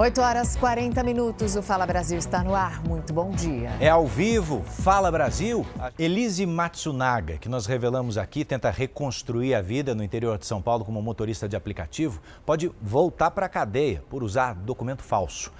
[0.00, 2.82] 8 horas 40 minutos, o Fala Brasil está no ar.
[2.82, 3.70] Muito bom dia.
[3.78, 5.66] É ao vivo, Fala Brasil.
[5.98, 10.86] Elise Matsunaga, que nós revelamos aqui, tenta reconstruir a vida no interior de São Paulo
[10.86, 15.52] como motorista de aplicativo, pode voltar para a cadeia por usar documento falso.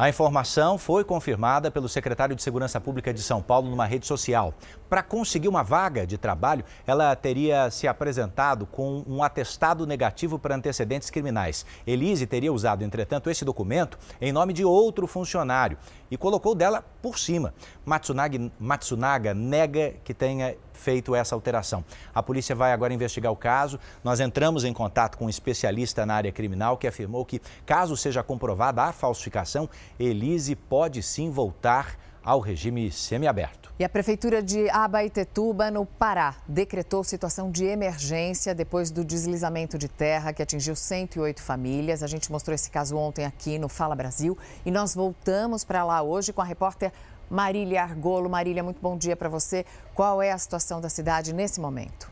[0.00, 4.54] A informação foi confirmada pelo secretário de Segurança Pública de São Paulo numa rede social.
[4.88, 10.56] Para conseguir uma vaga de trabalho, ela teria se apresentado com um atestado negativo para
[10.56, 11.66] antecedentes criminais.
[11.86, 15.76] Elise teria usado, entretanto, esse documento em nome de outro funcionário
[16.10, 17.52] e colocou dela por cima.
[17.84, 21.84] Matsunaga, Matsunaga nega que tenha feito essa alteração.
[22.12, 23.78] A polícia vai agora investigar o caso.
[24.02, 28.22] Nós entramos em contato com um especialista na área criminal que afirmou que, caso seja
[28.22, 33.72] comprovada a falsificação, Elise pode sim voltar ao regime semiaberto.
[33.78, 39.88] E a Prefeitura de Abaetetuba, no Pará, decretou situação de emergência depois do deslizamento de
[39.88, 42.02] terra que atingiu 108 famílias.
[42.02, 46.02] A gente mostrou esse caso ontem aqui no Fala Brasil e nós voltamos para lá
[46.02, 46.92] hoje com a repórter
[47.30, 48.28] Marília Argolo.
[48.28, 49.64] Marília, muito bom dia para você.
[49.94, 52.09] Qual é a situação da cidade nesse momento?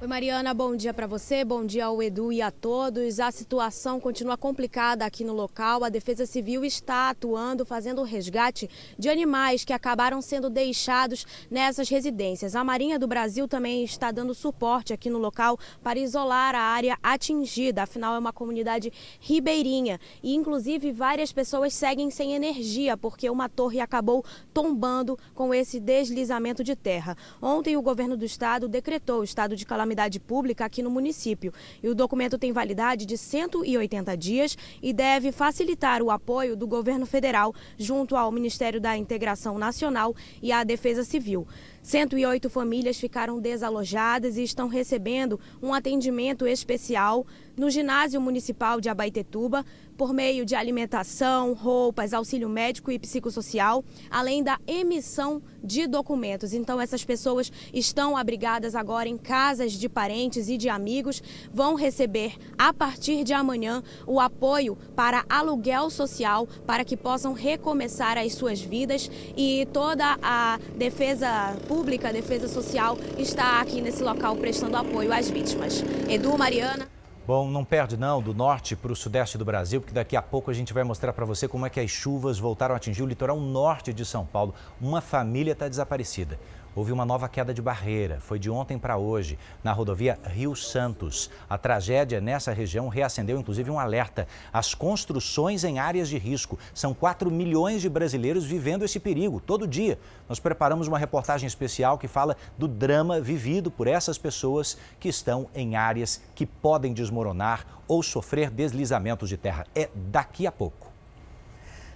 [0.00, 3.18] Oi, Mariana, bom dia para você, bom dia ao Edu e a todos.
[3.18, 5.82] A situação continua complicada aqui no local.
[5.82, 11.88] A Defesa Civil está atuando, fazendo o resgate de animais que acabaram sendo deixados nessas
[11.88, 12.54] residências.
[12.54, 16.96] A Marinha do Brasil também está dando suporte aqui no local para isolar a área
[17.02, 17.82] atingida.
[17.82, 23.80] Afinal, é uma comunidade ribeirinha e, inclusive, várias pessoas seguem sem energia porque uma torre
[23.80, 27.16] acabou tombando com esse deslizamento de terra.
[27.42, 31.52] Ontem, o governo do estado decretou o estado de calamidade calamidade pública aqui no município.
[31.82, 37.06] E o documento tem validade de 180 dias e deve facilitar o apoio do governo
[37.06, 41.46] federal junto ao Ministério da Integração Nacional e à Defesa Civil.
[41.88, 49.64] 108 famílias ficaram desalojadas e estão recebendo um atendimento especial no ginásio municipal de Abaitetuba,
[49.96, 56.52] por meio de alimentação, roupas, auxílio médico e psicossocial, além da emissão de documentos.
[56.52, 61.20] Então, essas pessoas estão abrigadas agora em casas de parentes e de amigos,
[61.52, 68.16] vão receber a partir de amanhã o apoio para aluguel social para que possam recomeçar
[68.16, 74.36] as suas vidas e toda a defesa pública, a defesa social está aqui nesse local
[74.36, 75.84] prestando apoio às vítimas.
[76.08, 76.88] Edu, Mariana.
[77.24, 80.50] Bom, não perde não, do norte para o sudeste do Brasil, porque daqui a pouco
[80.50, 83.06] a gente vai mostrar para você como é que as chuvas voltaram a atingir o
[83.06, 84.54] litoral norte de São Paulo.
[84.80, 86.38] Uma família está desaparecida
[86.74, 88.18] houve uma nova queda de barreira.
[88.20, 91.30] Foi de ontem para hoje, na rodovia Rio Santos.
[91.48, 94.26] A tragédia nessa região reacendeu inclusive um alerta.
[94.52, 96.58] As construções em áreas de risco.
[96.74, 99.98] São 4 milhões de brasileiros vivendo esse perigo todo dia.
[100.28, 105.48] Nós preparamos uma reportagem especial que fala do drama vivido por essas pessoas que estão
[105.54, 109.66] em áreas que podem desmoronar ou sofrer deslizamentos de terra.
[109.74, 110.87] É daqui a pouco.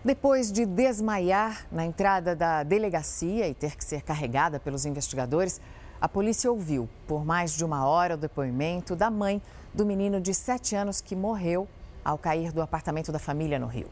[0.04, 5.60] Depois de desmaiar na entrada da delegacia e ter que ser carregada pelos investigadores,
[6.00, 9.40] a polícia ouviu por mais de uma hora o depoimento da mãe
[9.72, 11.68] do menino de 7 anos que morreu
[12.04, 13.88] ao cair do apartamento da família no Rio.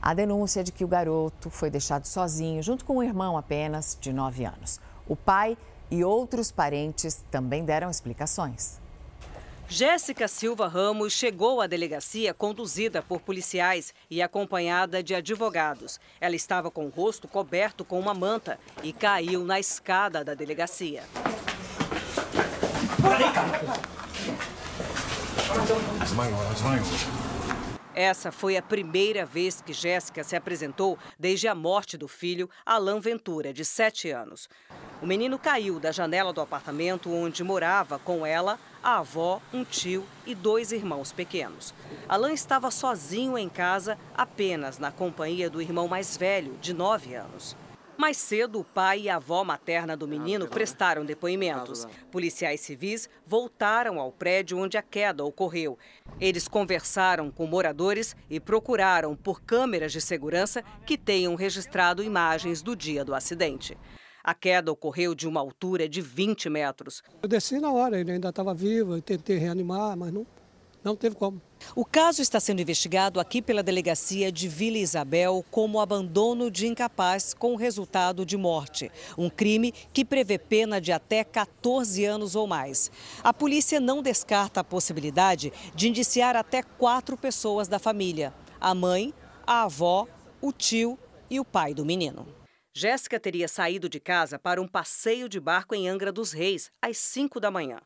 [0.00, 4.12] A denúncia de que o garoto foi deixado sozinho, junto com um irmão apenas de
[4.12, 4.78] 9 anos.
[5.08, 5.58] O pai
[5.90, 8.78] e outros parentes também deram explicações.
[9.72, 16.00] Jéssica Silva Ramos chegou à delegacia conduzida por policiais e acompanhada de advogados.
[16.20, 21.04] Ela estava com o rosto coberto com uma manta e caiu na escada da delegacia.
[26.00, 27.29] Desmaiou, desmaiou.
[28.00, 32.98] Essa foi a primeira vez que Jéssica se apresentou desde a morte do filho, Alain
[32.98, 34.48] Ventura, de 7 anos.
[35.02, 40.06] O menino caiu da janela do apartamento onde morava com ela, a avó, um tio
[40.24, 41.74] e dois irmãos pequenos.
[42.08, 47.54] Alain estava sozinho em casa, apenas na companhia do irmão mais velho, de 9 anos.
[48.00, 51.86] Mais cedo, o pai e a avó materna do menino prestaram depoimentos.
[52.10, 55.76] Policiais civis voltaram ao prédio onde a queda ocorreu.
[56.18, 62.74] Eles conversaram com moradores e procuraram por câmeras de segurança que tenham registrado imagens do
[62.74, 63.76] dia do acidente.
[64.24, 67.02] A queda ocorreu de uma altura de 20 metros.
[67.22, 70.26] Eu desci na hora, ele ainda estava vivo, eu tentei reanimar, mas não,
[70.82, 71.38] não teve como.
[71.74, 77.32] O caso está sendo investigado aqui pela delegacia de Vila Isabel como abandono de incapaz
[77.32, 78.90] com resultado de morte.
[79.16, 82.90] Um crime que prevê pena de até 14 anos ou mais.
[83.22, 89.14] A polícia não descarta a possibilidade de indiciar até quatro pessoas da família: a mãe,
[89.46, 90.06] a avó,
[90.40, 90.98] o tio
[91.30, 92.26] e o pai do menino.
[92.72, 96.98] Jéssica teria saído de casa para um passeio de barco em Angra dos Reis às
[96.98, 97.80] 5 da manhã.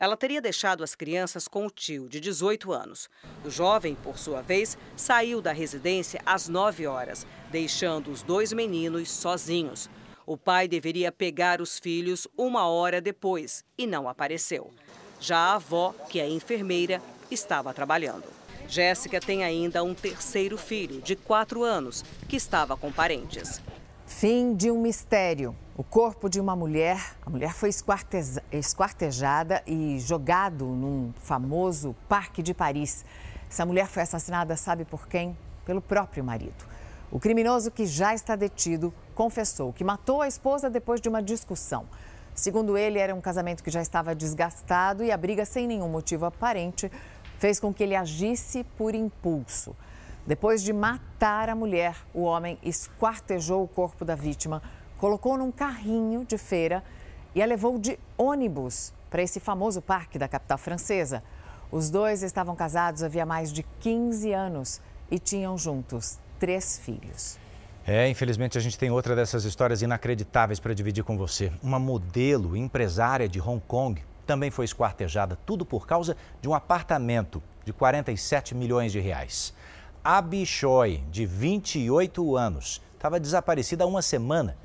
[0.00, 3.10] Ela teria deixado as crianças com o tio, de 18 anos.
[3.44, 9.10] O jovem, por sua vez, saiu da residência às 9 horas, deixando os dois meninos
[9.10, 9.90] sozinhos.
[10.24, 14.70] O pai deveria pegar os filhos uma hora depois e não apareceu.
[15.20, 18.24] Já a avó, que é enfermeira, estava trabalhando.
[18.66, 23.60] Jéssica tem ainda um terceiro filho, de quatro anos, que estava com parentes.
[24.06, 25.54] Fim de um mistério.
[25.80, 27.70] O corpo de uma mulher, a mulher foi
[28.52, 33.02] esquartejada e jogado num famoso parque de Paris.
[33.48, 35.34] Essa mulher foi assassinada, sabe por quem?
[35.64, 36.66] Pelo próprio marido.
[37.10, 41.86] O criminoso, que já está detido, confessou que matou a esposa depois de uma discussão.
[42.34, 46.26] Segundo ele, era um casamento que já estava desgastado e a briga, sem nenhum motivo
[46.26, 46.92] aparente,
[47.38, 49.74] fez com que ele agisse por impulso.
[50.26, 54.62] Depois de matar a mulher, o homem esquartejou o corpo da vítima,
[55.00, 56.84] colocou num carrinho de feira
[57.34, 61.22] e a levou de ônibus para esse famoso parque da capital francesa.
[61.72, 64.78] Os dois estavam casados havia mais de 15 anos
[65.10, 67.38] e tinham juntos três filhos.
[67.86, 71.50] É, infelizmente a gente tem outra dessas histórias inacreditáveis para dividir com você.
[71.62, 77.42] Uma modelo empresária de Hong Kong também foi esquartejada, tudo por causa de um apartamento
[77.64, 79.54] de 47 milhões de reais.
[80.04, 84.56] Abi Choi, de 28 anos, estava desaparecida há uma semana.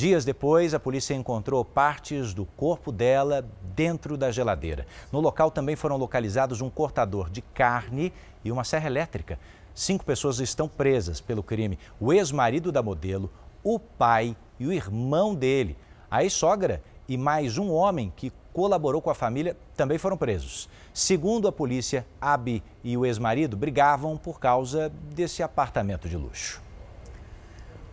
[0.00, 4.86] Dias depois, a polícia encontrou partes do corpo dela dentro da geladeira.
[5.12, 8.10] No local também foram localizados um cortador de carne
[8.42, 9.38] e uma serra elétrica.
[9.74, 13.30] Cinco pessoas estão presas pelo crime: o ex-marido da modelo,
[13.62, 15.76] o pai e o irmão dele.
[16.10, 20.66] A ex-sogra e mais um homem que colaborou com a família também foram presos.
[20.94, 26.69] Segundo a polícia, Abi e o ex-marido brigavam por causa desse apartamento de luxo.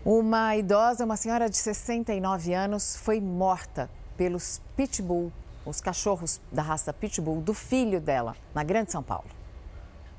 [0.09, 5.33] Uma idosa, uma senhora de 69 anos, foi morta pelos pitbull,
[5.65, 9.27] os cachorros da raça pitbull do filho dela, na Grande São Paulo.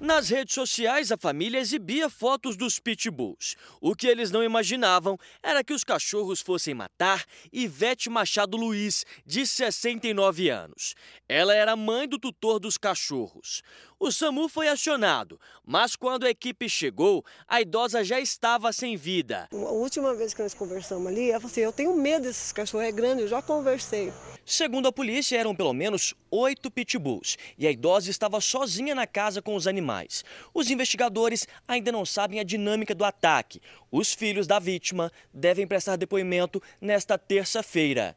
[0.00, 3.56] Nas redes sociais, a família exibia fotos dos pitbulls.
[3.80, 9.44] O que eles não imaginavam era que os cachorros fossem matar Ivete Machado Luiz, de
[9.44, 10.94] 69 anos.
[11.28, 13.60] Ela era mãe do tutor dos cachorros.
[14.00, 19.48] O SAMU foi acionado, mas quando a equipe chegou, a idosa já estava sem vida.
[19.52, 22.86] A última vez que nós conversamos ali, ela falou assim: Eu tenho medo desses cachorros,
[22.86, 24.12] é grande, eu já conversei.
[24.46, 29.42] Segundo a polícia, eram pelo menos oito pitbulls e a idosa estava sozinha na casa
[29.42, 30.24] com os animais.
[30.54, 33.60] Os investigadores ainda não sabem a dinâmica do ataque.
[33.90, 38.16] Os filhos da vítima devem prestar depoimento nesta terça-feira.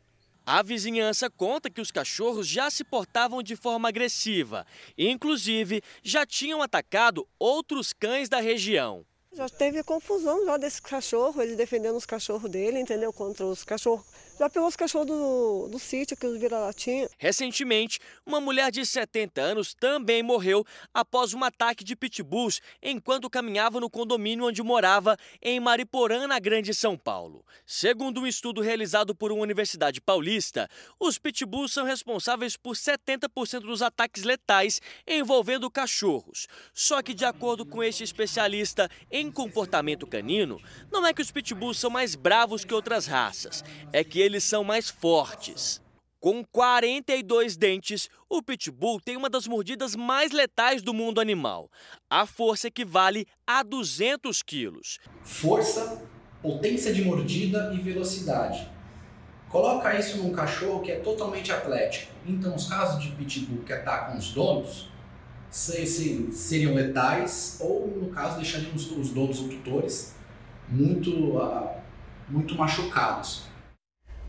[0.54, 4.68] A vizinhança conta que os cachorros já se portavam de forma agressiva.
[4.98, 9.06] Inclusive, já tinham atacado outros cães da região.
[9.32, 13.14] Já teve confusão já desse cachorro, ele defendendo os cachorros dele, entendeu?
[13.14, 14.06] Contra os cachorros
[14.42, 17.08] já pegou os cachorros do, do sítio que os vira-latinha.
[17.20, 23.80] Recentemente, uma mulher de 70 anos também morreu após um ataque de pitbulls enquanto caminhava
[23.80, 27.46] no condomínio onde morava, em Mariporã, na Grande São Paulo.
[27.68, 30.68] Segundo um estudo realizado por uma universidade paulista,
[31.00, 36.48] os pitbulls são responsáveis por 70% dos ataques letais envolvendo cachorros.
[36.74, 40.60] Só que, de acordo com este especialista em comportamento canino,
[40.92, 43.64] não é que os pitbulls são mais bravos que outras raças,
[43.94, 45.82] é que eles eles são mais fortes.
[46.20, 51.70] Com 42 dentes, o pitbull tem uma das mordidas mais letais do mundo animal.
[52.10, 55.00] A força equivale a 200 quilos.
[55.24, 56.04] Força,
[56.42, 58.70] potência de mordida e velocidade.
[59.50, 62.14] Coloca isso num cachorro que é totalmente atlético.
[62.26, 64.90] Então, os casos de pitbull que atacam os donos
[65.50, 70.16] seriam letais ou, no caso, deixariam os donos ou tutores
[70.70, 71.70] muito, uh,
[72.30, 73.51] muito machucados.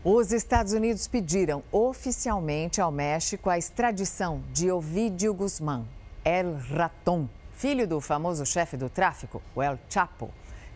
[0.05, 5.85] Os Estados Unidos pediram oficialmente ao México a extradição de Ovidio Guzmán,
[6.25, 10.29] El Raton, filho do famoso chefe do tráfico, o El Chapo.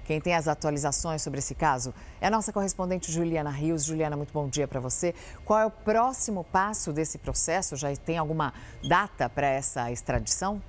[0.06, 3.84] Quem tem as atualizações sobre esse caso é a nossa correspondente Juliana Rios.
[3.84, 5.14] Juliana, muito bom dia para você.
[5.44, 7.76] Qual é o próximo passo desse processo?
[7.76, 10.62] Já tem alguma data para essa extradição?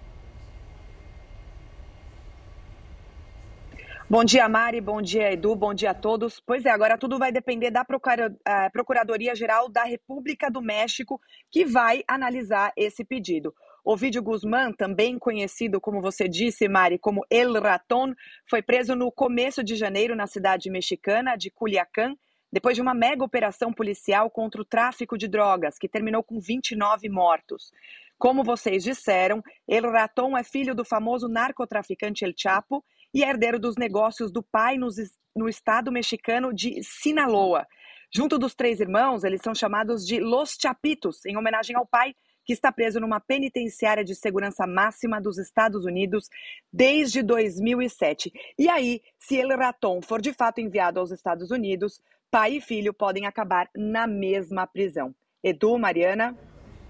[4.11, 4.81] Bom dia, Mari.
[4.81, 5.55] Bom dia, Edu.
[5.55, 6.41] Bom dia a todos.
[6.41, 12.03] Pois é, agora tudo vai depender da eh, Procuradoria-Geral da República do México, que vai
[12.09, 13.55] analisar esse pedido.
[13.85, 18.15] Ovidio Guzmán, também conhecido, como você disse, Mari, como El Raton,
[18.49, 22.17] foi preso no começo de janeiro na cidade mexicana de Culiacán,
[22.51, 27.11] depois de uma mega operação policial contra o tráfico de drogas, que terminou com 29
[27.11, 27.73] mortos.
[28.17, 33.59] Como vocês disseram, El Raton é filho do famoso narcotraficante El Chapo e é herdeiro
[33.59, 34.89] dos negócios do pai no,
[35.35, 37.67] no estado mexicano de Sinaloa.
[38.15, 42.55] Junto dos três irmãos, eles são chamados de Los Chapitos, em homenagem ao pai, que
[42.55, 46.31] está preso numa penitenciária de segurança máxima dos Estados Unidos
[46.73, 48.33] desde 2007.
[48.59, 52.01] E aí, se El Raton for de fato enviado aos Estados Unidos,
[52.31, 55.15] pai e filho podem acabar na mesma prisão.
[55.43, 56.35] Edu, Mariana.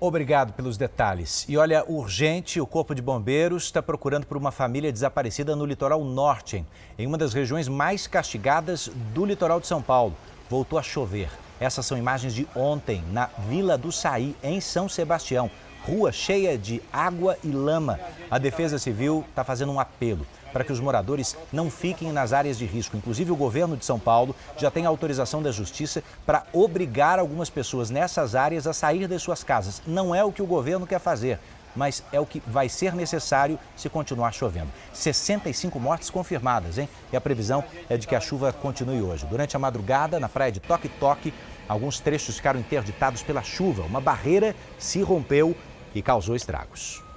[0.00, 1.44] Obrigado pelos detalhes.
[1.48, 6.04] E olha, urgente, o Corpo de Bombeiros está procurando por uma família desaparecida no litoral
[6.04, 6.64] norte,
[6.96, 10.14] em uma das regiões mais castigadas do litoral de São Paulo.
[10.48, 11.28] Voltou a chover.
[11.58, 15.50] Essas são imagens de ontem, na Vila do Saí, em São Sebastião.
[15.82, 17.98] Rua cheia de água e lama.
[18.30, 22.58] A Defesa Civil está fazendo um apelo para que os moradores não fiquem nas áreas
[22.58, 22.96] de risco.
[22.96, 27.90] Inclusive, o governo de São Paulo já tem autorização da Justiça para obrigar algumas pessoas
[27.90, 29.82] nessas áreas a sair das suas casas.
[29.86, 31.38] Não é o que o governo quer fazer,
[31.74, 34.68] mas é o que vai ser necessário se continuar chovendo.
[34.92, 36.88] 65 mortes confirmadas, hein?
[37.12, 39.26] E a previsão é de que a chuva continue hoje.
[39.26, 41.32] Durante a madrugada, na praia de Toque Toque,
[41.68, 43.82] alguns trechos ficaram interditados pela chuva.
[43.82, 45.56] Uma barreira se rompeu
[45.94, 47.07] e causou estragos.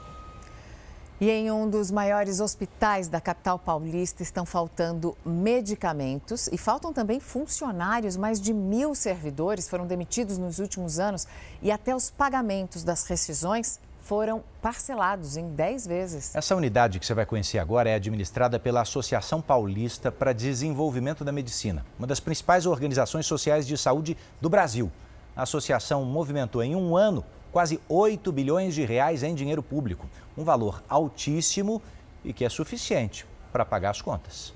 [1.21, 7.19] E em um dos maiores hospitais da capital paulista estão faltando medicamentos e faltam também
[7.19, 8.17] funcionários.
[8.17, 11.27] Mais de mil servidores foram demitidos nos últimos anos
[11.61, 16.35] e até os pagamentos das rescisões foram parcelados em 10 vezes.
[16.35, 21.31] Essa unidade que você vai conhecer agora é administrada pela Associação Paulista para Desenvolvimento da
[21.31, 24.91] Medicina, uma das principais organizações sociais de saúde do Brasil.
[25.35, 30.07] A associação movimentou em um ano quase 8 bilhões de reais em dinheiro público,
[30.41, 31.81] um valor altíssimo
[32.25, 34.53] e que é suficiente para pagar as contas.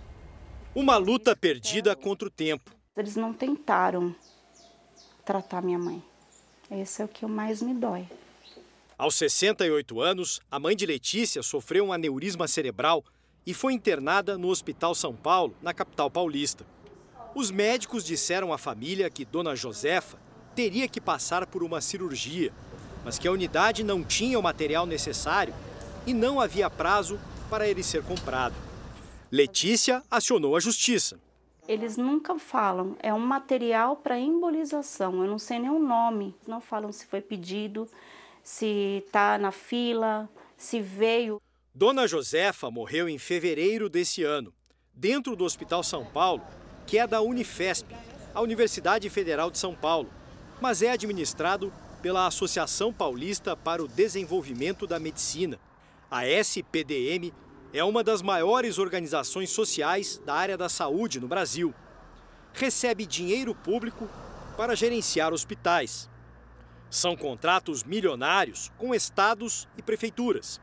[0.74, 2.72] Uma luta perdida contra o tempo.
[2.98, 4.13] Eles não tentaram
[5.24, 6.04] tratar minha mãe.
[6.70, 8.08] Esse é o que mais me dói.
[8.98, 13.04] Aos 68 anos, a mãe de Letícia sofreu um aneurisma cerebral
[13.46, 16.65] e foi internada no Hospital São Paulo, na capital paulista.
[17.36, 20.18] Os médicos disseram à família que Dona Josefa
[20.56, 22.51] teria que passar por uma cirurgia
[23.06, 25.54] mas que a unidade não tinha o material necessário
[26.06, 27.20] e não havia prazo
[27.50, 28.56] para ele ser comprado.
[29.32, 31.20] Letícia acionou a justiça.
[31.68, 36.36] Eles nunca falam, é um material para embolização, eu não sei nem o nome.
[36.48, 37.90] Não falam se foi pedido,
[38.44, 41.42] se está na fila, se veio.
[41.74, 44.54] Dona Josefa morreu em fevereiro desse ano,
[44.94, 46.44] dentro do Hospital São Paulo,
[46.86, 47.96] que é da Unifesp,
[48.34, 50.10] a Universidade Federal de São Paulo,
[50.62, 55.60] mas é administrado pela Associação Paulista para o Desenvolvimento da Medicina.
[56.10, 57.34] A SPDM
[57.74, 61.74] é uma das maiores organizações sociais da área da saúde no Brasil.
[62.54, 64.08] Recebe dinheiro público
[64.56, 66.08] para gerenciar hospitais.
[66.92, 70.62] São contratos milionários com estados e prefeituras.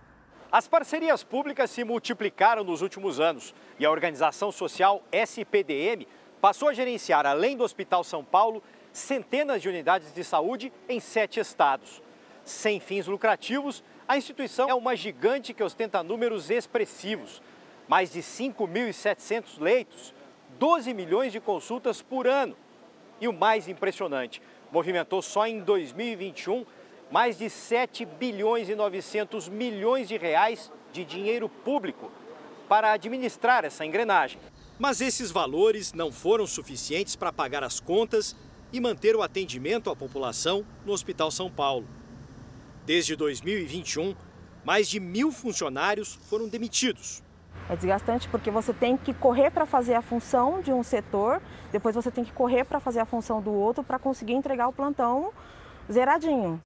[0.50, 6.06] As parcerias públicas se multiplicaram nos últimos anos e a organização social SPDM
[6.40, 11.40] passou a gerenciar, além do Hospital São Paulo, centenas de unidades de saúde em sete
[11.40, 12.00] estados.
[12.44, 17.40] Sem fins lucrativos, a instituição é uma gigante que ostenta números expressivos.
[17.88, 20.14] Mais de 5.700 leitos,
[20.58, 22.56] 12 milhões de consultas por ano.
[23.20, 26.64] E o mais impressionante, movimentou só em 2021
[27.10, 32.10] mais de 7 bilhões e 900 milhões de reais de dinheiro público
[32.66, 34.40] para administrar essa engrenagem.
[34.78, 38.34] Mas esses valores não foram suficientes para pagar as contas
[38.72, 41.86] e manter o atendimento à população no Hospital São Paulo.
[42.84, 44.16] Desde 2021,
[44.64, 47.22] mais de mil funcionários foram demitidos.
[47.68, 51.94] É desgastante porque você tem que correr para fazer a função de um setor, depois
[51.94, 55.32] você tem que correr para fazer a função do outro para conseguir entregar o plantão
[55.90, 56.60] zeradinho.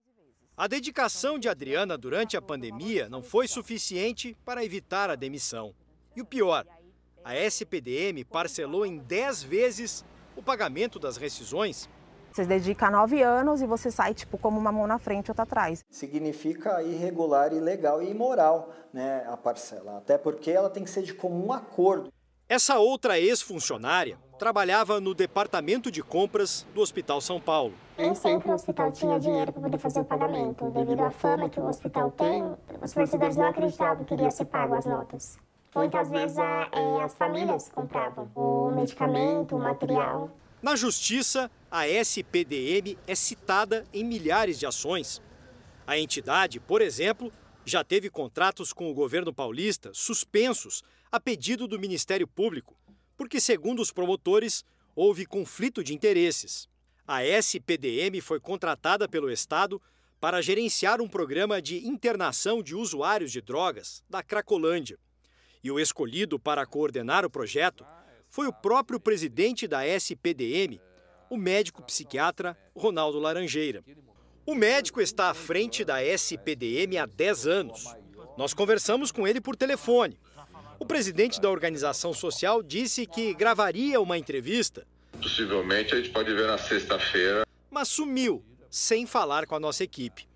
[0.57, 5.75] A dedicação de Adriana durante a pandemia não foi suficiente para evitar a demissão.
[6.15, 6.65] E o pior,
[7.23, 10.03] a SPDM parcelou em 10 vezes
[10.35, 11.91] o pagamento das rescisões
[12.37, 15.45] você dedica nove anos e você sai tipo como uma mão na frente e outra
[15.45, 15.83] atrás.
[15.91, 21.15] Significa irregular, ilegal e imoral né, a parcela, até porque ela tem que ser de
[21.15, 22.13] comum acordo.
[22.47, 27.73] Essa outra ex-funcionária trabalhava no departamento de compras do Hospital São Paulo.
[27.97, 30.71] Nem sempre o hospital tinha dinheiro para poder fazer o pagamento.
[30.71, 32.45] Devido à fama que o hospital tem,
[32.83, 35.39] os fornecedores não acreditavam que iria ser pago as notas.
[35.75, 40.31] Muitas vezes a, é, as famílias compravam o medicamento, o material.
[40.63, 45.21] Na justiça, a SPDM é citada em milhares de ações.
[45.87, 47.31] A entidade, por exemplo,
[47.65, 50.83] já teve contratos com o governo paulista suspensos
[51.13, 52.75] a pedido do Ministério Público,
[53.17, 56.69] porque, segundo os promotores, houve conflito de interesses.
[57.07, 59.81] A SPDM foi contratada pelo Estado
[60.19, 64.99] para gerenciar um programa de internação de usuários de drogas da Cracolândia.
[65.63, 67.85] E o escolhido para coordenar o projeto
[68.37, 70.79] foi o próprio presidente da SPDM,
[71.31, 73.83] o médico psiquiatra Ronaldo Laranjeira.
[74.45, 77.97] O médico está à frente da SPDM há 10 anos.
[78.37, 80.21] Nós conversamos com ele por telefone.
[80.79, 84.87] O presidente da organização social disse que gravaria uma entrevista.
[85.13, 87.47] Possivelmente a gente pode ver na sexta-feira.
[87.71, 90.29] Mas sumiu, sem falar com a nossa equipe.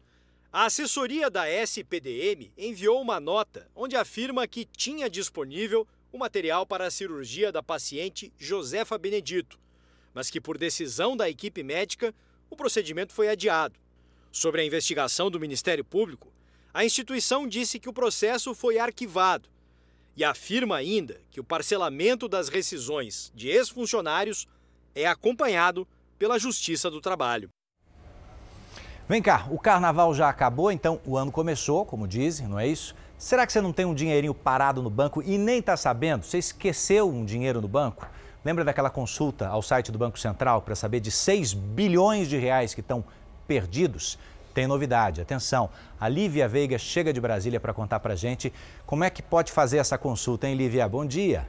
[0.51, 6.87] A assessoria da SPDM enviou uma nota onde afirma que tinha disponível o material para
[6.87, 9.59] a cirurgia da paciente Josefa Benedito,
[10.13, 12.15] mas que por decisão da equipe médica
[12.49, 13.79] o procedimento foi adiado.
[14.33, 16.33] Sobre a investigação do Ministério Público,
[16.73, 19.49] a instituição disse que o processo foi arquivado
[20.17, 24.47] e afirma ainda que o parcelamento das rescisões de ex-funcionários
[24.95, 25.87] é acompanhado
[26.19, 27.49] pela Justiça do Trabalho.
[29.09, 32.95] Vem cá, o carnaval já acabou, então o ano começou, como dizem, não é isso?
[33.21, 36.25] Será que você não tem um dinheirinho parado no banco e nem está sabendo?
[36.25, 38.09] Você esqueceu um dinheiro no banco?
[38.43, 42.73] Lembra daquela consulta ao site do Banco Central para saber de 6 bilhões de reais
[42.73, 43.05] que estão
[43.47, 44.19] perdidos?
[44.55, 45.69] Tem novidade, atenção.
[46.01, 48.51] A Lívia Veiga chega de Brasília para contar para gente
[48.87, 50.89] como é que pode fazer essa consulta, hein, Lívia?
[50.89, 51.47] Bom dia.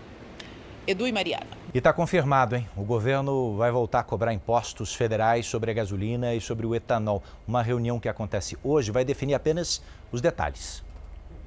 [0.87, 1.47] Edu e Mariana.
[1.73, 2.69] E está confirmado, hein?
[2.77, 7.23] O governo vai voltar a cobrar impostos federais sobre a gasolina e sobre o etanol.
[7.49, 9.81] Uma reunião que acontece hoje vai definir apenas
[10.13, 10.84] os detalhes.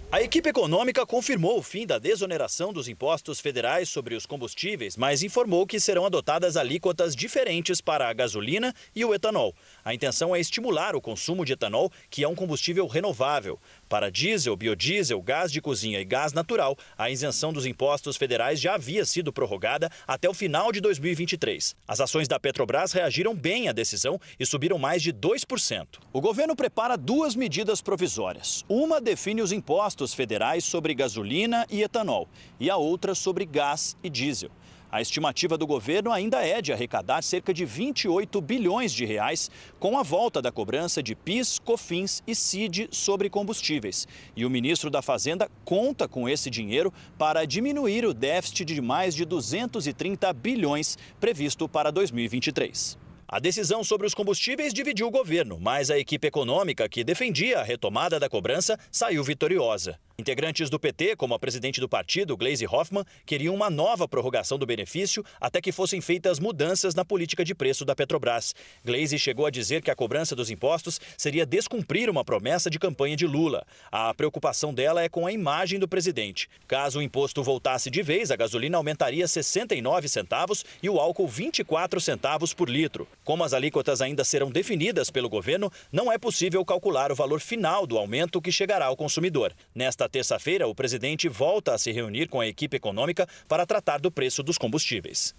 [0.10, 5.22] A equipe econômica confirmou o fim da desoneração dos impostos federais sobre os combustíveis, mas
[5.22, 9.54] informou que serão adotadas alíquotas diferentes para a gasolina e o etanol.
[9.84, 13.60] A intenção é estimular o consumo de etanol, que é um combustível renovável.
[13.90, 18.76] Para diesel, biodiesel, gás de cozinha e gás natural, a isenção dos impostos federais já
[18.76, 21.74] havia sido prorrogada até o final de 2023.
[21.88, 25.88] As ações da Petrobras reagiram bem à decisão e subiram mais de 2%.
[26.12, 28.66] O governo prepara duas medidas provisórias.
[28.68, 32.28] Uma define os impostos federais sobre gasolina e etanol,
[32.60, 34.52] e a outra sobre gás e diesel.
[34.98, 39.96] A estimativa do governo ainda é de arrecadar cerca de 28 bilhões de reais com
[39.96, 44.08] a volta da cobrança de PIS, COFINS e CID sobre combustíveis.
[44.36, 49.14] E o ministro da Fazenda conta com esse dinheiro para diminuir o déficit de mais
[49.14, 52.98] de 230 bilhões previsto para 2023.
[53.28, 57.64] A decisão sobre os combustíveis dividiu o governo, mas a equipe econômica que defendia a
[57.64, 60.00] retomada da cobrança saiu vitoriosa.
[60.20, 64.66] Integrantes do PT, como a presidente do partido, Gleisi Hoffmann, queriam uma nova prorrogação do
[64.66, 68.56] benefício até que fossem feitas mudanças na política de preço da Petrobras.
[68.84, 73.16] Gleisi chegou a dizer que a cobrança dos impostos seria descumprir uma promessa de campanha
[73.16, 73.64] de Lula.
[73.92, 76.50] A preocupação dela é com a imagem do presidente.
[76.68, 82.02] Caso o imposto voltasse de vez, a gasolina aumentaria 69 centavos e o álcool 24
[82.02, 83.08] centavos por litro.
[83.24, 87.86] Como as alíquotas ainda serão definidas pelo governo, não é possível calcular o valor final
[87.86, 89.54] do aumento que chegará ao consumidor.
[89.76, 94.12] Nesta terça-feira, o presidente volta a se reunir com a equipe econômica para tratar do
[94.12, 95.36] preço dos combustíveis.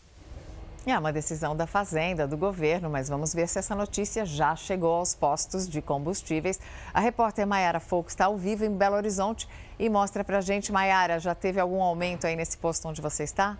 [0.87, 4.95] É uma decisão da Fazenda, do governo, mas vamos ver se essa notícia já chegou
[4.95, 6.59] aos postos de combustíveis.
[6.95, 9.47] A repórter Maiara Foco está ao vivo em Belo Horizonte
[9.79, 13.59] e mostra pra gente, Maiara, já teve algum aumento aí nesse posto onde você está?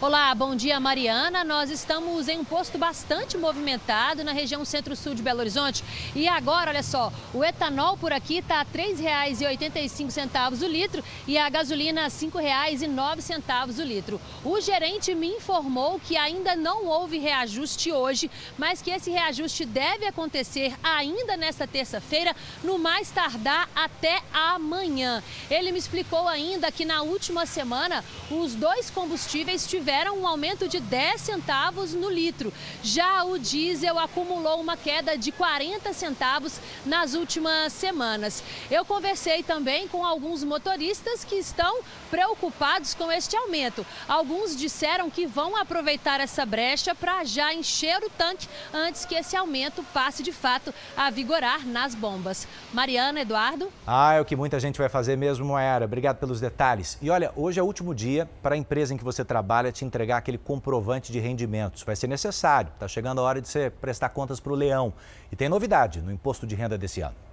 [0.00, 1.44] Olá, bom dia Mariana.
[1.44, 5.84] Nós estamos em um posto bastante movimentado na região centro-sul de Belo Horizonte.
[6.16, 11.38] E agora, olha só, o etanol por aqui está a R$ 3,85 o litro e
[11.38, 14.20] a gasolina R$ 5,09 o litro.
[14.44, 18.28] O gerente me informou que ainda não houve reajuste hoje,
[18.58, 25.22] mas que esse reajuste deve acontecer ainda nesta terça-feira, no mais tardar até amanhã.
[25.48, 30.66] Ele me explicou ainda que na última semana os dois combustíveis tiveram tiveram um aumento
[30.66, 32.52] de 10 centavos no litro.
[32.82, 38.42] Já o diesel acumulou uma queda de 40 centavos nas últimas semanas.
[38.68, 41.78] Eu conversei também com alguns motoristas que estão
[42.14, 43.84] preocupados com este aumento.
[44.06, 49.36] Alguns disseram que vão aproveitar essa brecha para já encher o tanque antes que esse
[49.36, 52.46] aumento passe de fato a vigorar nas bombas.
[52.72, 53.68] Mariana, Eduardo?
[53.84, 55.86] Ah, é o que muita gente vai fazer mesmo, Moera.
[55.86, 56.96] Obrigado pelos detalhes.
[57.02, 59.84] E olha, hoje é o último dia para a empresa em que você trabalha te
[59.84, 61.82] entregar aquele comprovante de rendimentos.
[61.82, 62.70] Vai ser necessário.
[62.72, 64.94] Está chegando a hora de você prestar contas para o leão.
[65.32, 67.23] E tem novidade no imposto de renda desse ano.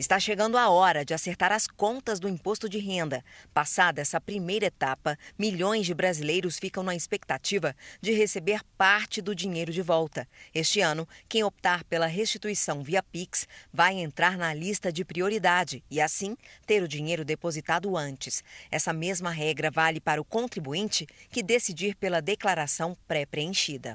[0.00, 3.22] Está chegando a hora de acertar as contas do imposto de renda.
[3.52, 9.70] Passada essa primeira etapa, milhões de brasileiros ficam na expectativa de receber parte do dinheiro
[9.70, 10.26] de volta.
[10.54, 16.00] Este ano, quem optar pela restituição via Pix vai entrar na lista de prioridade e,
[16.00, 16.34] assim,
[16.66, 18.42] ter o dinheiro depositado antes.
[18.70, 23.94] Essa mesma regra vale para o contribuinte que decidir pela declaração pré-preenchida.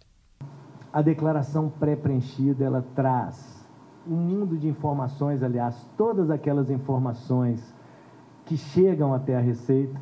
[0.94, 3.55] A declaração pré-preenchida ela traz
[4.08, 7.74] um mundo de informações, aliás, todas aquelas informações
[8.46, 10.00] que chegam até a Receita,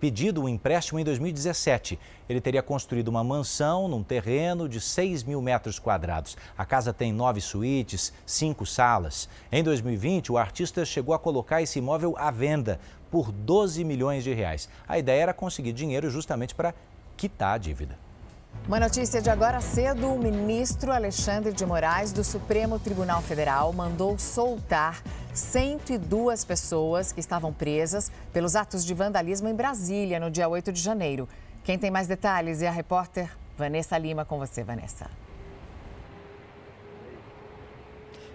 [0.00, 1.98] pedido um empréstimo em 2017.
[2.28, 6.36] Ele teria construído uma mansão num terreno de 6 mil metros quadrados.
[6.56, 9.28] A casa tem nove suítes, cinco salas.
[9.50, 14.32] Em 2020, o artista chegou a colocar esse imóvel à venda por 12 milhões de
[14.32, 14.68] reais.
[14.86, 16.74] A ideia era conseguir dinheiro justamente para
[17.16, 17.98] quitar a dívida.
[18.66, 24.18] Uma notícia de agora cedo: o ministro Alexandre de Moraes, do Supremo Tribunal Federal, mandou
[24.18, 25.02] soltar
[25.34, 30.80] 102 pessoas que estavam presas pelos atos de vandalismo em Brasília no dia 8 de
[30.80, 31.28] janeiro.
[31.64, 35.27] Quem tem mais detalhes é a repórter Vanessa Lima com você, Vanessa.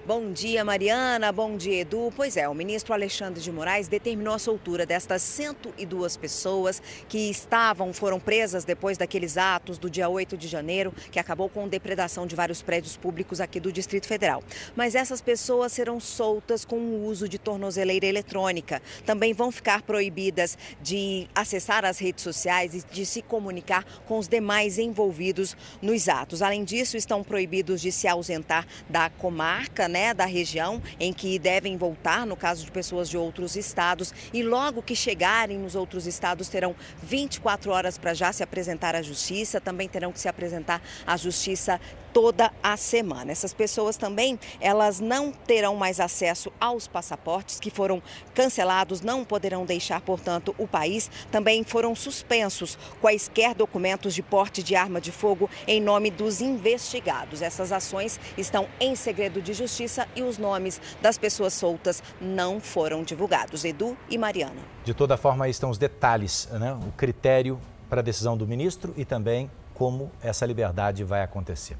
[0.05, 1.31] Bom dia, Mariana.
[1.31, 2.11] Bom dia, Edu.
[2.13, 7.93] Pois é, o ministro Alexandre de Moraes determinou a soltura destas 102 pessoas que estavam,
[7.93, 12.35] foram presas depois daqueles atos do dia 8 de janeiro, que acabou com depredação de
[12.35, 14.43] vários prédios públicos aqui do Distrito Federal.
[14.75, 18.81] Mas essas pessoas serão soltas com o uso de tornozeleira eletrônica.
[19.05, 24.27] Também vão ficar proibidas de acessar as redes sociais e de se comunicar com os
[24.27, 26.41] demais envolvidos nos atos.
[26.41, 31.77] Além disso, estão proibidos de se ausentar da comarca né, da região em que devem
[31.77, 36.49] voltar, no caso de pessoas de outros estados, e logo que chegarem nos outros estados
[36.49, 41.15] terão 24 horas para já se apresentar à justiça, também terão que se apresentar à
[41.15, 41.79] justiça
[42.13, 43.31] toda a semana.
[43.31, 48.01] Essas pessoas também, elas não terão mais acesso aos passaportes que foram
[48.35, 51.09] cancelados, não poderão deixar, portanto, o país.
[51.31, 57.41] Também foram suspensos quaisquer documentos de porte de arma de fogo em nome dos investigados.
[57.41, 59.82] Essas ações estão em segredo de justiça
[60.15, 63.65] e os nomes das pessoas soltas não foram divulgados.
[63.65, 64.61] Edu e Mariana.
[64.83, 66.73] De toda forma, aí estão os detalhes, né?
[66.73, 71.77] o critério para a decisão do ministro e também como essa liberdade vai acontecer.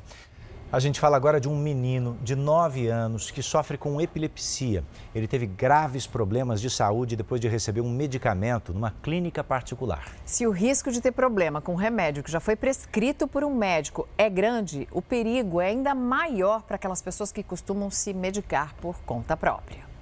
[0.74, 4.84] A gente fala agora de um menino de 9 anos que sofre com epilepsia.
[5.14, 10.04] Ele teve graves problemas de saúde depois de receber um medicamento numa clínica particular.
[10.26, 13.56] Se o risco de ter problema com o remédio que já foi prescrito por um
[13.56, 18.74] médico é grande, o perigo é ainda maior para aquelas pessoas que costumam se medicar
[18.82, 19.93] por conta própria.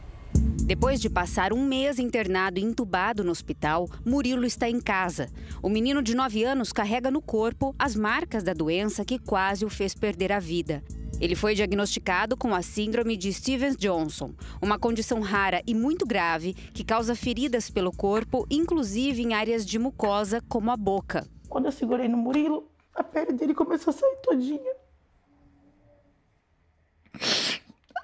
[0.66, 5.30] Depois de passar um mês internado e entubado no hospital, Murilo está em casa.
[5.62, 9.70] O menino de 9 anos carrega no corpo as marcas da doença que quase o
[9.70, 10.82] fez perder a vida.
[11.20, 16.84] Ele foi diagnosticado com a síndrome de Stevens-Johnson, uma condição rara e muito grave que
[16.84, 21.28] causa feridas pelo corpo, inclusive em áreas de mucosa, como a boca.
[21.50, 24.71] Quando eu segurei no Murilo, a pele dele começou a sair todinha.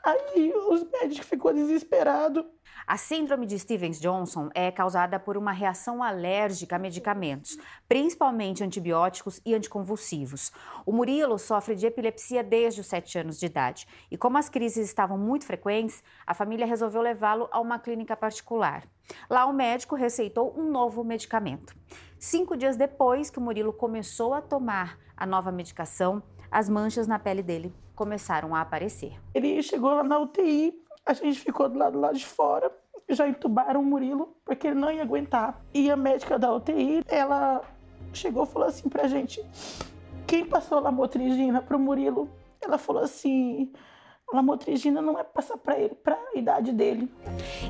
[0.08, 2.46] Aí os médicos ficou desesperado.
[2.88, 7.58] A síndrome de Stevens-Johnson é causada por uma reação alérgica a medicamentos,
[7.90, 10.50] principalmente antibióticos e anticonvulsivos.
[10.86, 14.88] O Murilo sofre de epilepsia desde os 7 anos de idade e, como as crises
[14.88, 18.88] estavam muito frequentes, a família resolveu levá-lo a uma clínica particular.
[19.30, 21.76] Lá, o médico receitou um novo medicamento.
[22.18, 27.20] Cinco dias depois que o Murilo começou a tomar a nova medicação, as manchas na
[27.20, 29.14] pele dele começaram a aparecer.
[29.34, 30.74] Ele chegou lá na UTI,
[31.06, 32.72] a gente ficou do lado lá de fora,
[33.10, 35.62] já entubaram o Murilo, porque ele não ia aguentar.
[35.74, 37.62] E a médica da UTI, ela
[38.14, 39.44] chegou e falou assim pra gente:
[40.26, 42.30] quem passou lamotrigina pro Murilo?
[42.62, 43.72] Ela falou assim:
[44.34, 47.10] lamotrigina não é passar para ele, para a idade dele.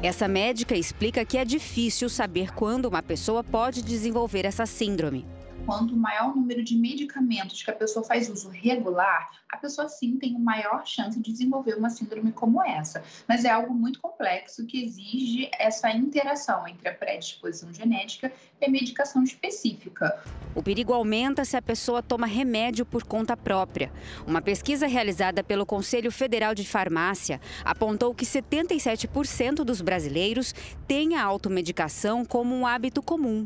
[0.02, 5.26] Essa médica explica que é difícil saber quando uma pessoa pode desenvolver essa síndrome
[5.67, 10.17] quanto maior o número de medicamentos que a pessoa faz uso regular, a pessoa sim
[10.17, 13.03] tem maior chance de desenvolver uma síndrome como essa.
[13.27, 18.69] Mas é algo muito complexo que exige essa interação entre a predisposição genética e a
[18.69, 20.17] medicação específica.
[20.56, 23.91] O perigo aumenta se a pessoa toma remédio por conta própria.
[24.25, 30.56] Uma pesquisa realizada pelo Conselho Federal de Farmácia apontou que 77% dos brasileiros
[30.88, 33.45] têm a automedicação como um hábito comum.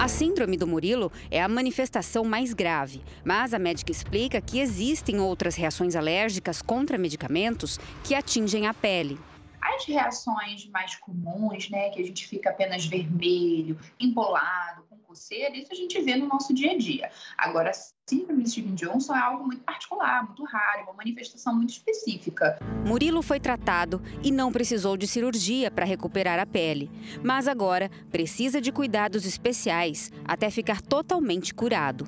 [0.00, 5.20] A síndrome do Murilo é a manifestação mais grave, mas a médica explica que existem
[5.20, 9.20] outras reações alérgicas contra medicamentos que atingem a pele.
[9.60, 16.00] As reações mais comuns, né, que a gente fica apenas vermelho, empolado, isso a gente
[16.00, 17.10] vê no nosso dia a dia.
[17.36, 17.72] Agora, a
[18.08, 22.58] síndrome de Steven Johnson é algo muito particular, muito raro, uma manifestação muito específica.
[22.86, 26.90] Murilo foi tratado e não precisou de cirurgia para recuperar a pele,
[27.22, 32.06] mas agora precisa de cuidados especiais até ficar totalmente curado.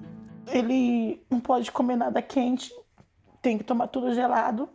[0.49, 2.73] Ele não pode comer nada quente,
[3.41, 4.69] tem que tomar tudo gelado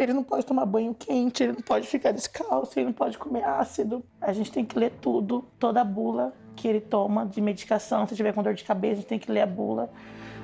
[0.00, 3.44] ele não pode tomar banho quente, ele não pode ficar descalço, ele não pode comer
[3.44, 4.02] ácido.
[4.20, 8.06] A gente tem que ler tudo, toda a bula que ele toma de medicação.
[8.06, 9.90] Se tiver com dor de cabeça, a gente tem que ler a bula.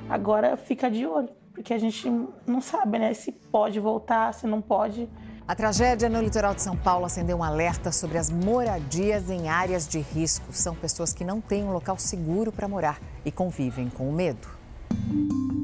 [0.09, 2.11] Agora fica de olho, porque a gente
[2.47, 5.09] não sabe, né, se pode voltar, se não pode.
[5.47, 9.89] A tragédia no litoral de São Paulo acendeu um alerta sobre as moradias em áreas
[9.89, 10.53] de risco.
[10.53, 14.47] São pessoas que não têm um local seguro para morar e convivem com o medo.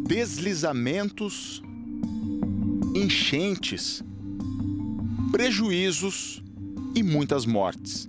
[0.07, 1.63] Deslizamentos
[2.95, 4.03] enchentes,
[5.33, 6.43] prejuízos
[6.95, 8.09] e muitas mortes.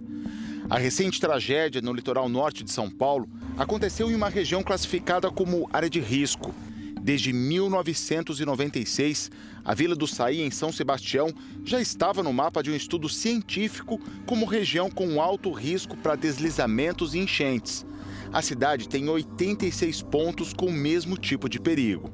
[0.67, 5.69] A recente tragédia no litoral norte de São Paulo aconteceu em uma região classificada como
[5.71, 6.55] área de risco.
[6.99, 9.29] Desde 1996,
[9.63, 11.31] a Vila do Saí, em São Sebastião,
[11.63, 17.13] já estava no mapa de um estudo científico como região com alto risco para deslizamentos
[17.13, 17.85] e enchentes.
[18.33, 22.11] A cidade tem 86 pontos com o mesmo tipo de perigo.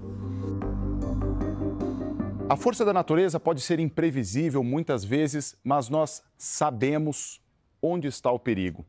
[2.50, 7.41] A força da natureza pode ser imprevisível muitas vezes, mas nós sabemos
[7.82, 8.86] onde está o perigo.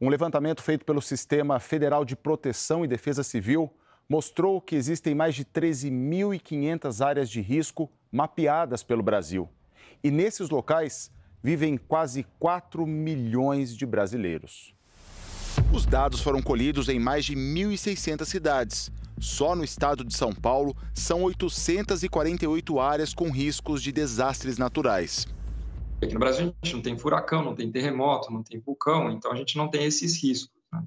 [0.00, 3.70] Um levantamento feito pelo Sistema Federal de Proteção e Defesa Civil
[4.08, 9.48] mostrou que existem mais de 13.500 áreas de risco mapeadas pelo Brasil.
[10.02, 11.10] E nesses locais
[11.42, 14.74] vivem quase 4 milhões de brasileiros.
[15.72, 20.74] Os dados foram colhidos em mais de 1.600 cidades só no estado de São Paulo,
[20.94, 25.26] são 848 áreas com riscos de desastres naturais.
[26.02, 29.30] Aqui no Brasil, a gente não tem furacão, não tem terremoto, não tem vulcão, então
[29.30, 30.56] a gente não tem esses riscos.
[30.72, 30.82] Né?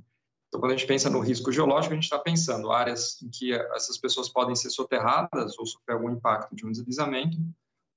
[0.48, 3.54] Então, quando a gente pensa no risco geológico, a gente está pensando áreas em que
[3.54, 7.38] essas pessoas podem ser soterradas ou sofrer algum impacto de um deslizamento,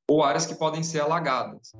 [0.09, 1.72] ou áreas que podem ser alagadas.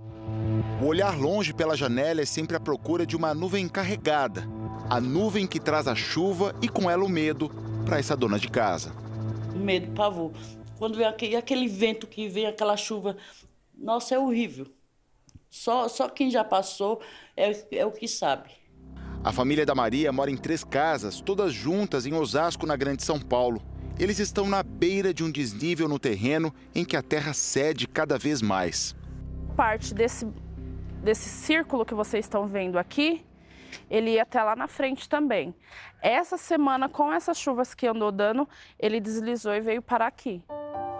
[0.83, 4.45] O olhar longe pela janela é sempre à procura de uma nuvem carregada.
[4.89, 7.51] A nuvem que traz a chuva e com ela o medo
[7.85, 8.93] para essa dona de casa.
[9.55, 10.33] Medo, pavor.
[10.79, 13.17] Quando vem aquele, aquele vento que vem, aquela chuva,
[13.75, 14.67] nossa, é horrível.
[15.57, 17.01] Só, só quem já passou
[17.37, 18.51] é, é o que sabe.
[19.25, 23.19] A família da Maria mora em três casas, todas juntas em Osasco, na Grande São
[23.19, 23.63] Paulo.
[23.99, 28.19] Eles estão na beira de um desnível no terreno em que a terra cede cada
[28.19, 28.95] vez mais.
[29.57, 30.27] Parte desse,
[31.03, 33.25] desse círculo que vocês estão vendo aqui
[33.91, 35.55] ele ia até lá na frente também.
[36.01, 40.43] Essa semana, com essas chuvas que andou dando, ele deslizou e veio parar aqui.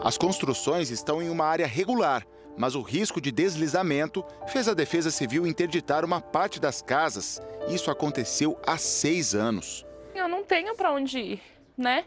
[0.03, 5.11] As construções estão em uma área regular, mas o risco de deslizamento fez a Defesa
[5.11, 7.41] Civil interditar uma parte das casas.
[7.69, 9.85] Isso aconteceu há seis anos.
[10.15, 11.43] Eu não tenho para onde ir,
[11.77, 12.05] né?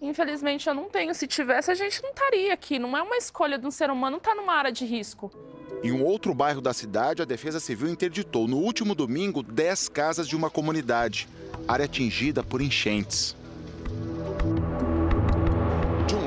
[0.00, 1.14] Infelizmente eu não tenho.
[1.14, 2.78] Se tivesse, a gente não estaria aqui.
[2.78, 5.30] Não é uma escolha de um ser humano estar numa área de risco.
[5.82, 10.26] Em um outro bairro da cidade, a Defesa Civil interditou no último domingo 10 casas
[10.26, 11.28] de uma comunidade,
[11.68, 13.36] área atingida por enchentes.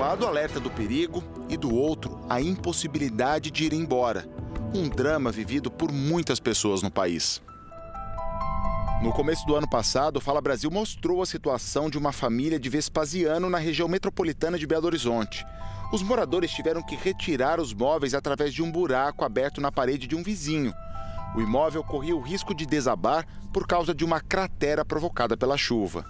[0.08, 4.26] Lado, alerta do perigo e do outro, a impossibilidade de ir embora.
[4.74, 7.41] Um drama vivido por muitas pessoas no país.
[9.02, 12.70] No começo do ano passado, o Fala Brasil mostrou a situação de uma família de
[12.70, 15.46] Vespasiano na região metropolitana de Belo Horizonte.
[15.91, 20.15] Os moradores tiveram que retirar os móveis através de um buraco aberto na parede de
[20.15, 20.74] um vizinho.
[21.36, 26.06] O imóvel corria o risco de desabar por causa de uma cratera provocada pela chuva.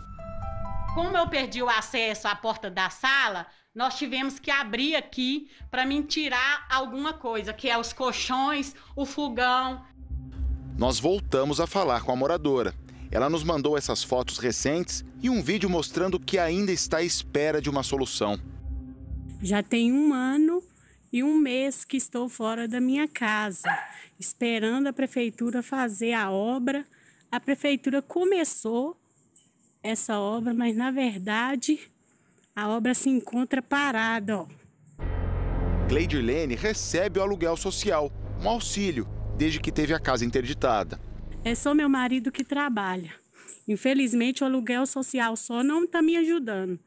[0.93, 3.45] Como eu perdi o acesso à porta da sala,
[3.77, 9.05] nós tivemos que abrir aqui para me tirar alguma coisa, que é os colchões, o
[9.05, 9.85] fogão.
[10.75, 12.73] Nós voltamos a falar com a moradora.
[13.11, 17.61] Ela nos mandou essas fotos recentes e um vídeo mostrando que ainda está à espera
[17.61, 18.39] de uma solução.
[19.43, 20.63] Já tem um ano
[21.13, 23.69] e um mês que estou fora da minha casa,
[24.19, 26.83] esperando a prefeitura fazer a obra.
[27.31, 28.97] A prefeitura começou
[29.83, 31.91] essa obra, mas na verdade
[32.57, 34.39] a obra se encontra parada.
[34.39, 34.47] Ó.
[35.87, 38.11] Cleidirlene recebe o aluguel social,
[38.43, 40.99] um auxílio, desde que teve a casa interditada.
[41.45, 43.13] É só meu marido que trabalha.
[43.67, 46.79] Infelizmente, o aluguel social só não está me ajudando.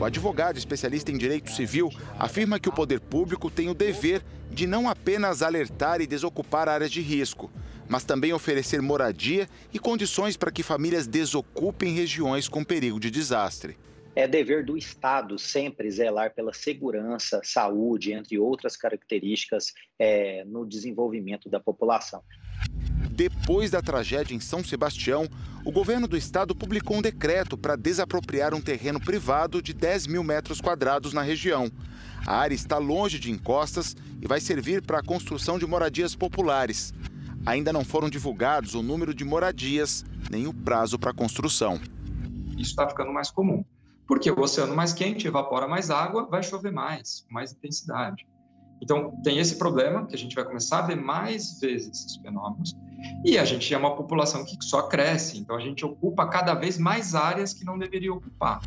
[0.00, 4.66] O advogado especialista em direito civil afirma que o poder público tem o dever de
[4.66, 7.52] não apenas alertar e desocupar áreas de risco,
[7.86, 13.76] mas também oferecer moradia e condições para que famílias desocupem regiões com perigo de desastre.
[14.14, 21.48] É dever do Estado sempre zelar pela segurança, saúde, entre outras características, é, no desenvolvimento
[21.48, 22.22] da população.
[23.10, 25.28] Depois da tragédia em São Sebastião,
[25.64, 30.24] o governo do estado publicou um decreto para desapropriar um terreno privado de 10 mil
[30.24, 31.70] metros quadrados na região.
[32.26, 36.92] A área está longe de encostas e vai servir para a construção de moradias populares.
[37.44, 41.80] Ainda não foram divulgados o número de moradias nem o prazo para a construção.
[42.56, 43.64] Isso está ficando mais comum,
[44.12, 48.26] porque o oceano mais quente evapora mais água, vai chover mais, com mais intensidade.
[48.78, 52.76] Então, tem esse problema, que a gente vai começar a ver mais vezes esses fenômenos,
[53.24, 56.76] e a gente é uma população que só cresce, então a gente ocupa cada vez
[56.76, 58.60] mais áreas que não deveria ocupar.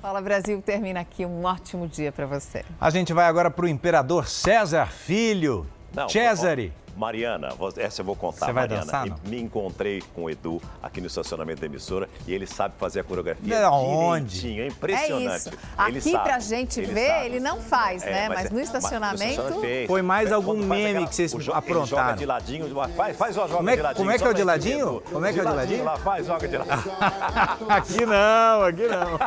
[0.00, 1.26] Fala Brasil termina aqui.
[1.26, 2.64] Um ótimo dia para você.
[2.80, 5.66] A gente vai agora para o imperador César Filho.
[5.94, 6.72] Não, Cesare.
[6.96, 8.46] Mariana, essa eu vou contar.
[8.46, 9.16] Você vai Mariana, dançar, não?
[9.26, 13.04] Me encontrei com o Edu aqui no estacionamento da emissora e ele sabe fazer a
[13.04, 14.24] coreografia De onde?
[14.40, 15.32] direitinho, é impressionante.
[15.32, 15.48] É isso.
[15.88, 17.26] Ele Aqui sabe, pra gente ele ver, sabe.
[17.26, 18.28] ele não faz, É, né?
[18.28, 19.60] mas Mas, é- no estacionamento.
[19.60, 19.86] fez.
[19.86, 21.86] Foi mais algum meme aquela- que vocês aprontaram.
[21.86, 23.98] Joga de ladinho, faz, faz o joga Como é- de ladinho.
[23.98, 25.02] como é que é o de pra ladinho?
[25.12, 25.84] Como é que é o de ladinho?
[25.84, 26.94] lá, faz, joga de ladinho.
[27.68, 29.18] aqui não, aqui não.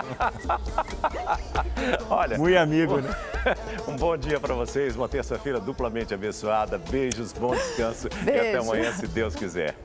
[2.10, 2.38] Olha.
[2.38, 3.16] Muito amigo, né?
[3.88, 6.78] Um bom dia para vocês, uma terça-feira duplamente abençoada.
[6.78, 8.40] Beijos, bom descanso e Beijo.
[8.42, 9.76] até amanhã, se Deus quiser.